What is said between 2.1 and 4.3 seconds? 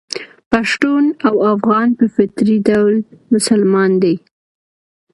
فطري ډول مسلمان دي.